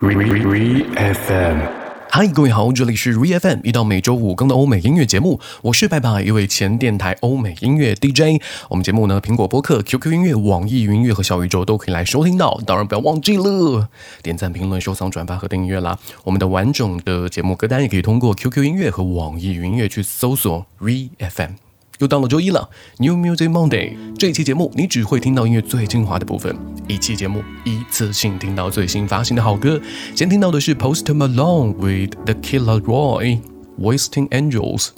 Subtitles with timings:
[0.00, 1.58] Re FM，
[2.08, 8.40] 嗨，各位好，这里是 Re FM，一档每周五更的欧美音乐节目，我是拜拜，一位前电台欧美音乐 DJ。
[8.68, 13.88] 我们节目呢，苹果播客、QQ 音乐、网易云音乐和小宇宙都可以来收听到，当然不要忘记了
[14.22, 15.98] 点赞、评论、收藏、转发和订阅啦。
[16.22, 21.67] 我们的完整的节目歌单也可以通过 QQ 音乐和网易云音乐去搜索 Re FM。
[21.98, 22.68] 又到了周一了
[22.98, 23.96] ，New Music Monday。
[24.16, 26.56] 这一期节目你只会听到音乐最精华的部分，
[26.86, 29.80] 一期节目一次性听到最新发行的好歌。
[30.14, 33.40] 先听到的是 Post Malone with The Killer Roy。
[33.80, 34.90] Wasting Angels.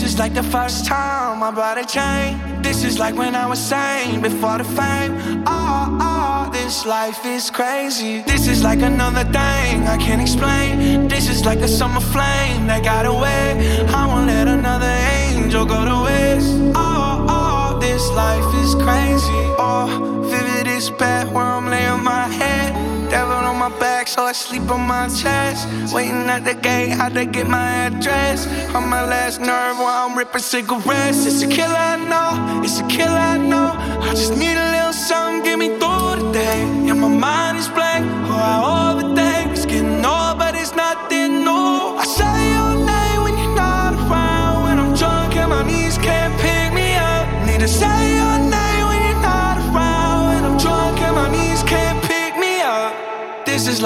[0.00, 2.62] This is like the first time I bought a chain.
[2.62, 5.12] This is like when I was sane before the fame.
[5.46, 8.22] Oh, oh, this life is crazy.
[8.22, 11.06] This is like another thing I can't explain.
[11.06, 13.86] This is like a summer flame that got away.
[13.88, 16.48] I won't let another angel go to waste.
[16.74, 19.42] Oh, oh, this life is crazy.
[19.60, 22.89] Oh, vivid is bad where I'm laying my head.
[23.10, 25.66] Devil on my back, so I sleep on my chest.
[25.92, 28.46] Waiting at the gate, had to get my address.
[28.72, 31.26] On my last nerve while I'm ripping cigarettes.
[31.26, 31.98] It's a killer,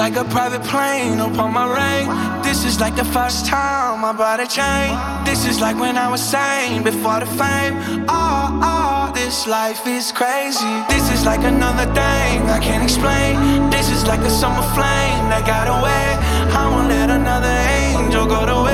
[0.05, 2.05] like a private plane upon my rain.
[2.43, 4.93] This is like the first time I bought a chain.
[5.25, 7.73] This is like when I was sane before the fame.
[8.07, 10.73] Oh, oh, this life is crazy.
[10.93, 13.33] This is like another thing I can't explain.
[13.71, 16.05] This is like a summer flame that got away.
[16.53, 18.64] I won't let another angel go to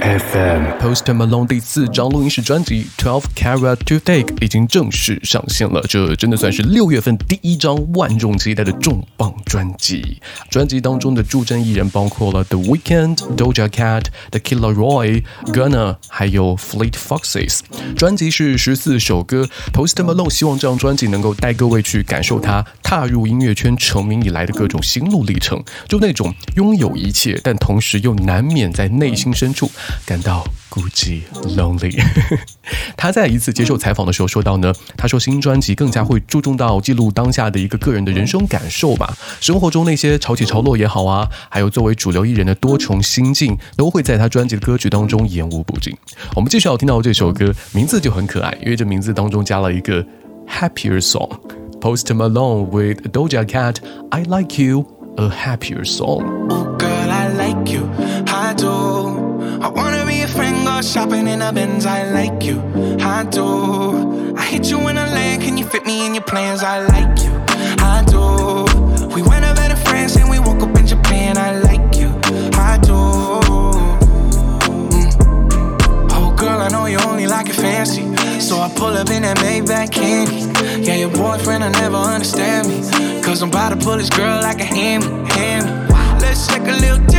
[0.00, 10.20] FM，Post Malone 第四张录音室专辑《Twelve Carat to Take》已经正式上线了，这真的算是六月份第一张万众期待的重磅专辑。
[10.50, 17.60] 专辑当中的助阵艺人包括了 The Weeknd、Doja Cat、The Killer Roy、Gunna，还有 Fleet Foxes。
[17.96, 29.70] 专辑是十四首歌，Post Malone 希望这张专辑能够带各位去感受他踏入音乐圈成名以来的各种心路历程，就那种拥有一切，但同时又难免在内心深处
[30.06, 31.20] 感到孤寂
[31.54, 32.02] lonely。
[32.96, 45.94] 他在一次接受采访的时候说到呢，他说新专辑更加会注重到记录当下的一个个人的人生感受吧，生活中那些潮起潮落也好啊，还有作为主流艺人的多重心境，都会在他专辑的歌曲当中演无不尽。
[46.34, 50.02] 我们继续要听到这首歌，名字就很可爱，因为这名字当中加了一个
[50.48, 51.28] happier song。
[51.82, 53.76] Post Malone with Doja Cat,
[54.10, 54.86] I Like You,
[55.18, 56.87] a happier song.
[58.48, 59.60] I do.
[59.60, 61.84] I wanna be a friend, go shopping in a Benz.
[61.84, 62.58] I like you.
[62.98, 64.34] I do.
[64.38, 66.62] I hit you in a land, can you fit me in your plans?
[66.62, 67.32] I like you.
[67.84, 68.64] I do.
[69.14, 71.36] We went over to France and we woke up in Japan.
[71.36, 72.08] I like you.
[72.54, 72.98] I do.
[74.88, 75.10] Mm.
[76.12, 78.04] Oh, girl, I know you only like it fancy.
[78.40, 80.40] So I pull up in that Maybach candy.
[80.86, 83.20] Yeah, your boyfriend will never understand me.
[83.20, 85.88] Cause I'm about to pull this girl like a hammy, hammy.
[86.20, 87.17] Let's take a little dip,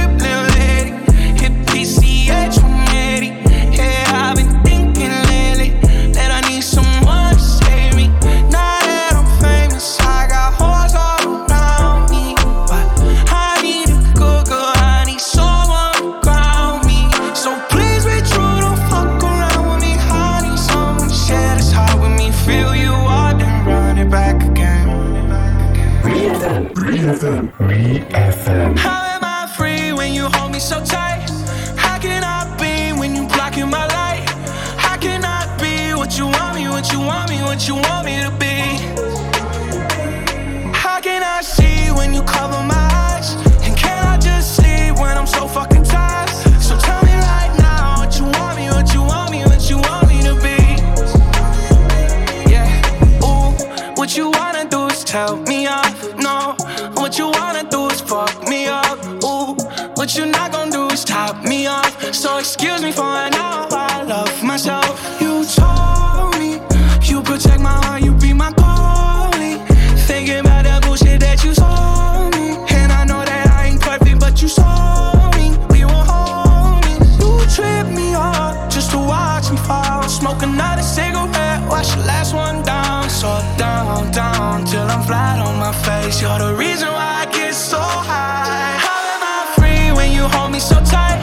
[86.40, 88.80] The reason why I get so high.
[88.80, 91.20] How am I free when you hold me so tight?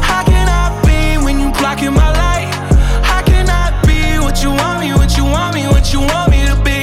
[0.00, 2.48] How can I be when you blocking my light?
[3.04, 6.30] How can I be what you want me, what you want me, what you want
[6.32, 6.80] me to be?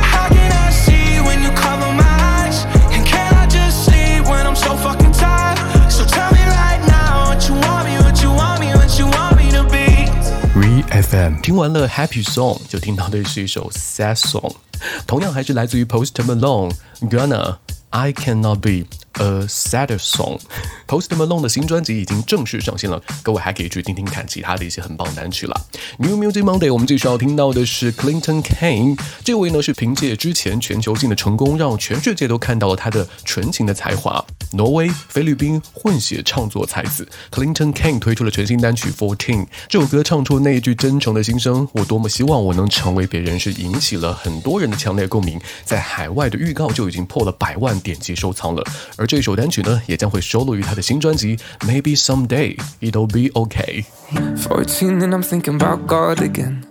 [0.00, 2.64] How can I see when you cover my eyes?
[2.94, 5.58] And can I just sleep when I'm so fucking tired?
[5.92, 9.04] So tell me right now what you want me, what you want me, what you
[9.04, 10.08] want me to be.
[10.56, 14.54] Re FM 听完了 Happy Song，就听到的是一首 Sad Song。
[15.07, 17.57] 同样还是来自于 Post Malone，Gonna
[17.89, 18.87] I Cannot Be。
[19.18, 20.38] A sad song。
[20.86, 25.60] Post Malone 的新专辑已经正式上线了，各位还可以去听听看其他的一些很棒单曲了。
[25.98, 28.98] New Music Monday，我们继续要听到的是 Clinton Kane。
[29.24, 34.24] 这位呢是凭借之前全球性的成功，让全世界都看到了他的纯情的才华。
[34.52, 39.46] 挪威、菲律宾混血唱作才子 Clinton Kane 推出了全新单曲 Fourteen。
[39.68, 45.38] 这首歌唱出那一句真诚的心声：“我多么希望我能成为别人”，是引起了很多人的强烈共鸣。
[45.64, 48.64] 在海外的预告就已经破了百万点击收藏了，
[48.96, 56.63] 而这首单曲呢，也将会收录于他的新专辑《Maybe Someday It'll Be Okay》。Fourteen and I'm thinking about God again.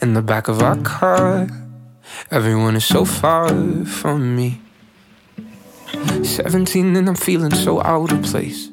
[0.00, 1.48] In the back of our car,
[2.30, 3.52] everyone is so far
[3.84, 4.60] from me.
[6.22, 8.70] Seventeen and I'm feeling so out of place.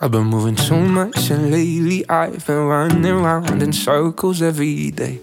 [0.00, 5.20] I've been moving too much and lately I've been running around in circles every day.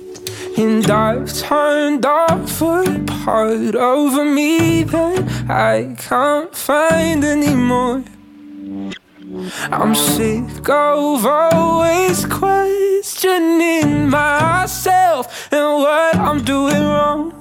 [0.56, 8.04] And I've turned off a part of me that I can't find anymore.
[9.70, 17.32] I'm sick of always questioning myself and what I'm doing wrong.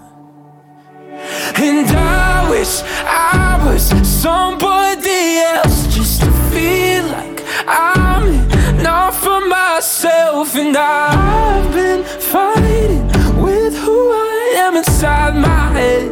[1.56, 8.47] And I wish I was somebody else just to feel like I'm
[8.81, 9.19] not for
[9.49, 10.55] myself.
[10.55, 13.07] And I've been fighting
[13.41, 16.11] with who I am inside my head.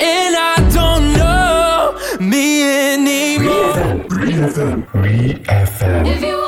[0.00, 2.48] And I don't know me
[2.94, 4.06] anymore.
[4.08, 6.06] ReFM, ReFM.
[6.06, 6.47] If you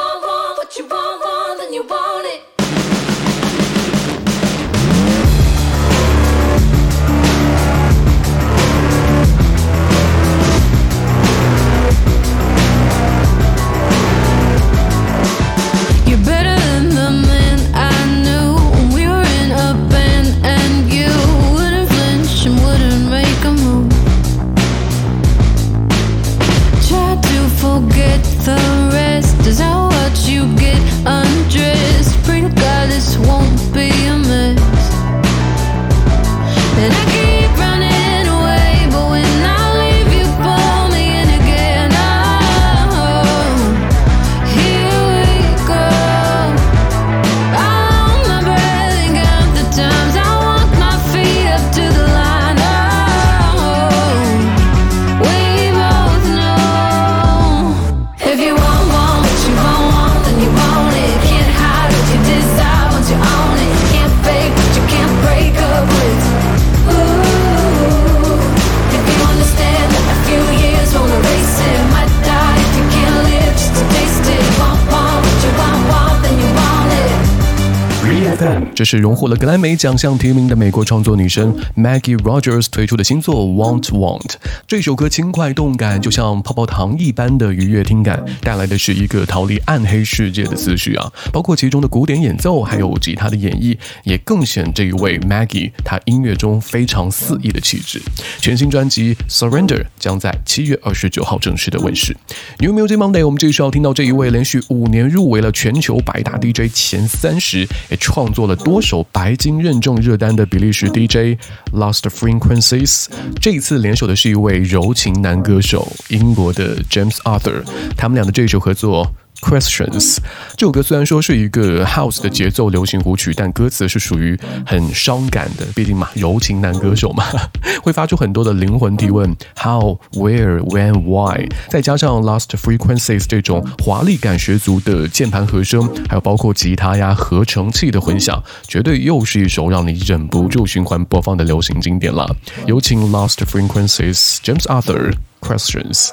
[78.75, 84.20] 这是荣获了格莱美奖项提名的美国创作女生 Maggie Rogers 推出的新作《Want Want》。
[84.66, 91.12] 这首歌轻快动感，就像泡泡糖一般的愉悦听感，带来的是一个逃离暗黑世界的思绪啊！
[91.31, 98.00] 包括其中的古典演奏，还有吉他的演绎，也更显这一位 Maggie 她音乐中非常肆意的气质。
[98.40, 102.16] 全新专辑《Surrender》将在七月二十九号正式的问世。
[102.61, 111.38] New Music Monday，我们继续要听到这一位连续五年入围了全球百大 DJ 前三十，也创做了多首白金认证热单的比利时 DJ
[111.72, 113.06] Lost Frequencies。
[113.40, 117.62] 这一次联手的是一位柔情男歌手，英国的 James Arthur。
[117.96, 119.10] 他们俩的这一首合作。
[119.40, 120.18] Questions
[120.56, 127.25] 这首歌虽然说是一个 House 的节奏流行舞曲，但歌词是属于很伤感的，毕竟嘛，柔情男歌手嘛，
[127.82, 142.28] 会发出很多的灵魂提问：How、Where、When、Why，再加上 Lost Frequencies 这种华丽感十足的键盘和声，还有包括吉他呀、合成器的混响，绝对又是一首让你忍不住循环播放的流行经典了。
[142.66, 146.10] 有请 Lost Frequencies James Arthur Questions。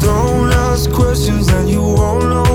[0.00, 2.47] Don't ask questions, then you won't know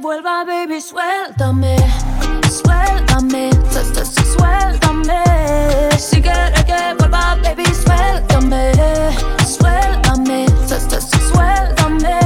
[0.00, 1.76] vuelva, baby, suéltame.
[2.48, 5.22] Suéltame, su- su- su- suéltame.
[5.98, 8.72] Si quieres que vuelva, baby, suéltame.
[9.46, 12.18] Suéltame, su- su- su- suéltame.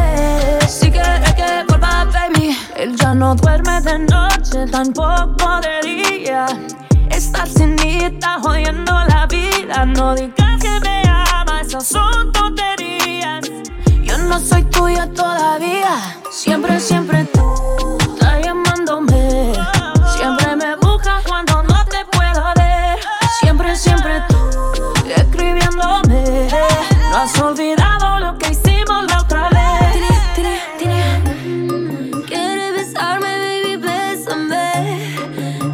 [0.69, 2.57] Si quieres que vuelva, baby.
[2.77, 6.47] Él ya no duerme de noche, tampoco de día.
[7.11, 9.85] Estar sin mí está jodiendo la vida.
[9.87, 13.51] No digas que me amas, esas son tonterías.
[14.03, 15.97] Yo no soy tuya todavía.
[16.65, 19.53] Siempre, siempre tú estás llamándome.
[20.17, 22.99] Siempre me buscas cuando no te puedo ver.
[23.39, 24.37] Siempre, siempre tú
[25.15, 26.49] escribiéndome.
[27.11, 29.95] No has olvidado lo que hicimos la otra vez.
[32.27, 35.17] Quiere besarme, baby, bésame.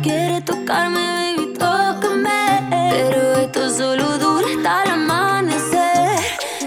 [0.03, 2.67] Quiere tocarme, baby, tócame.
[2.91, 6.19] Pero esto solo dura hasta el amanecer.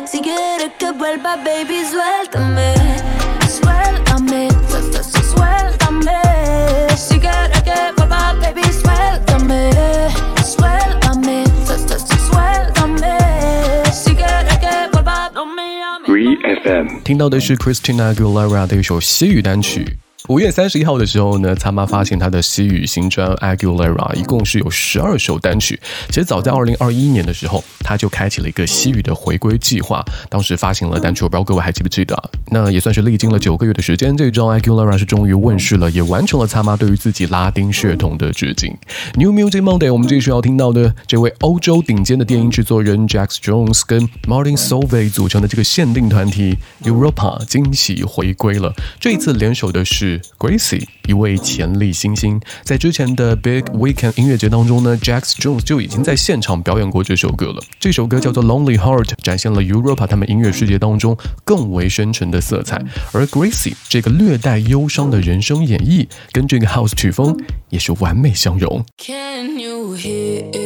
[0.05, 1.83] Si quieres que vuelva, baby.
[1.83, 2.72] Suéltame,
[17.03, 19.97] 听到的是 Christina Aguilera 的一首西语单曲。
[20.29, 25.77] 五月三十一号的时候呢，擦妈发现她的西语新专 Aguilera 一共是有十二首单曲。
[26.07, 32.23] 其实早在二零二一年的时候，他就开启了一个西语的回归计划，当时发行了单曲，我不知道各位还记不记得啊？
[32.49, 38.73] 那也算是历经了九个月的时间，这张 Aguilera 是终于问世了，也完成了擦妈对于自己拉丁血统的致敬。
[39.15, 48.73] New Music Monday，我们继续要听到的这位欧洲顶尖的电音制作人 Jax Jones 跟 Martin Solveig 组成的这个限定团体 Europa 惊喜回归了。
[49.01, 52.39] 这一次联手的是 Gracie，一位潜力新星。
[52.63, 57.61] 在之前的 Big Weekend 音乐节当中呢，Jax Jones 就已经在现场表演过这首歌了。
[57.79, 62.81] 这首歌叫做 Lonely Heart，展现了 Europa 他们音乐世界当中更为深沉的色彩。
[63.11, 67.37] 而 Gracie 这个略带忧伤的人生演绎，跟这个 House 曲风
[67.69, 68.85] 也是完美相融。
[68.97, 70.62] Can you hear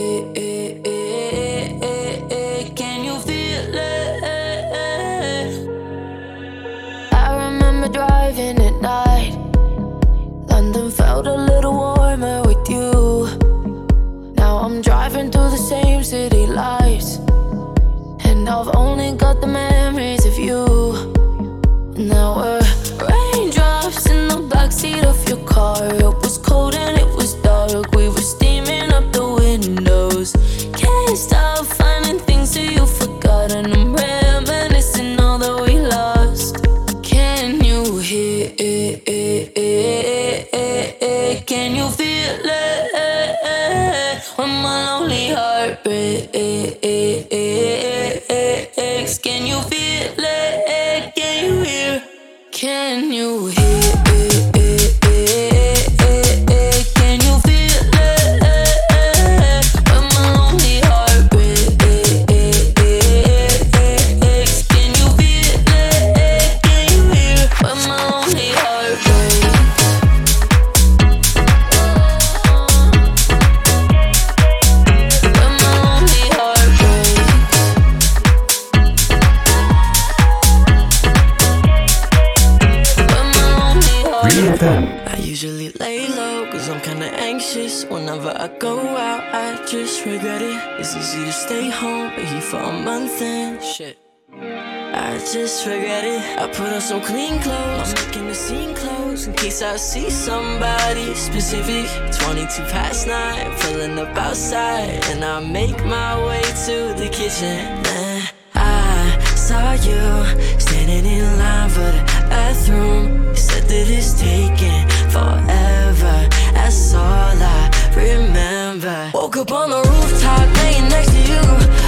[91.18, 93.98] easy to stay home, but here for a month and shit.
[94.32, 96.22] I just regret it.
[96.40, 100.10] I put on some clean clothes, I'm making the scene close in case I see
[100.10, 101.86] somebody specific.
[102.20, 107.58] 22 past nine, pulling up outside, and I make my way to the kitchen.
[107.84, 113.30] Then I saw you standing in line for the bathroom.
[113.30, 116.16] You said that it's taking forever.
[116.54, 118.57] That's all I remember.
[118.78, 121.42] Woke up on the rooftop, laying next to you.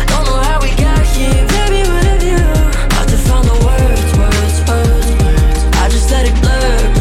[0.09, 2.41] Don't know how we got here, baby, with you.
[2.95, 5.77] Hard to find the words, words, words, words.
[5.77, 6.98] I just let it blur,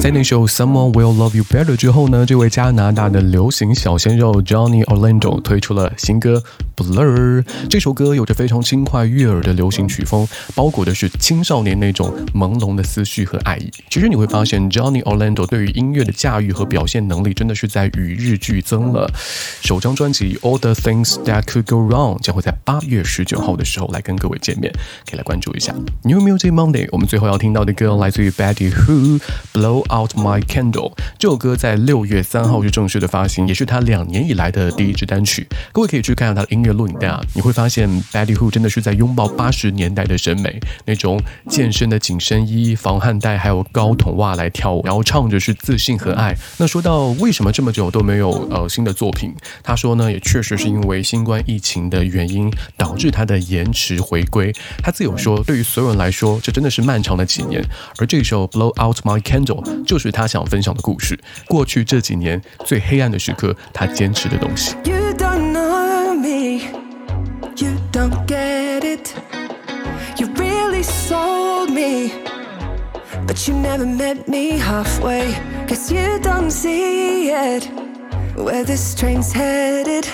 [0.00, 6.42] 在那首《Someone Will Love You Better》之后呢，这位加拿大的流行小鲜肉 Johnny Orlando 推出了新歌
[6.82, 7.42] 《Blur》。
[7.68, 13.70] 这首歌有着非常轻快悦耳的流行曲风，包裹的是青少年那种朦胧的思绪和爱意。
[13.90, 19.12] 其实你会发现，Johnny Orlando 对于音乐的驾驭和表现能力真的是在与日俱增了。
[19.60, 24.72] 首张专辑《All the Things That Could Go Wrong》将会在八月十九号的时候来跟各位见面，
[25.06, 25.74] 可以来关注一下。
[26.04, 29.18] New Music Monday，我们最后要听到的歌来自于 Betty Who，
[29.52, 30.90] 《Blow Out My Candle》。
[31.18, 35.46] 这首歌在六月三号是正式的发行，也是他两年以来的第一支单曲。
[35.72, 46.36] 各位可以去看下他的音乐录影带啊，你会发现 b a d d y Who 真的是在拥抱八十年代的审美，那种健身的紧身衣、防汗带，还有高筒袜来跳舞，然后唱着是自信和爱。
[46.58, 54.52] 那说到为什么这么久都没有呃新的作品，他说呢，也确实是因为新冠疫情的原因，导致他的延迟回归。
[54.82, 57.62] 他自有说，对于所有人来说，这真的是漫长的几年。
[57.98, 61.18] 而这首《Blow Out My Candle》就是他想分享的故事。
[61.46, 64.74] 过去这几年最黑暗的时刻，他坚持的东西。
[64.84, 66.62] You don't know me,
[67.56, 69.10] you don't get it.
[70.18, 72.10] You really sold me,
[73.26, 75.34] but you never met me halfway.
[75.66, 77.68] Cause you don't see it,
[78.36, 80.06] where this train's headed.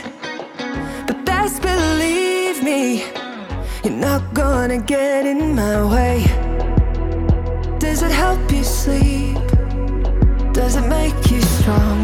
[1.07, 3.03] But best believe me,
[3.83, 6.25] you're not gonna get in my way.
[7.79, 9.39] Does it help you sleep?
[10.57, 11.96] Does it make you stronger?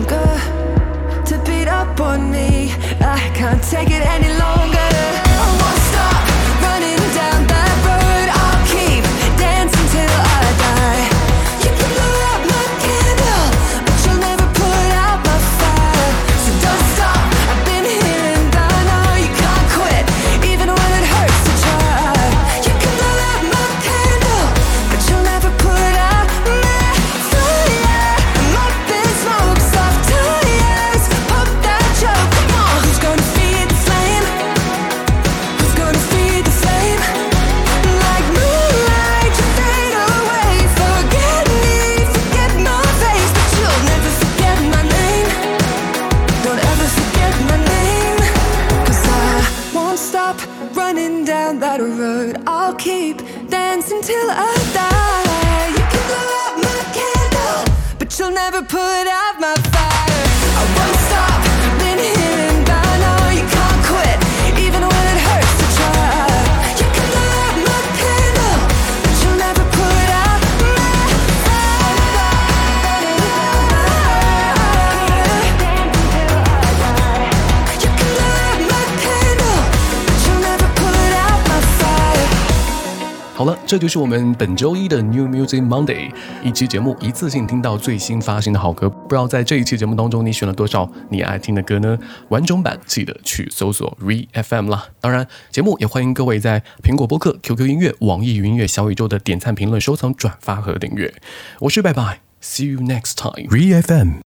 [83.72, 86.12] 这就是我们本周一的 New Music Monday
[86.44, 88.90] 一期节目，一次性听到最新发行的好歌。
[88.90, 91.98] 不知道在这一期节目当中，你选了多少你爱听的歌呢？
[92.28, 94.88] 完整版记得去搜索 Re FM 啦。
[95.00, 101.14] 当然，节目也欢迎各位在苹果播客、QQ 音乐、网易云音乐、小宇宙的点赞、评论、收藏、转发和订阅。
[101.60, 103.48] 我是拜拜，See you next time。
[103.48, 104.16] Re FM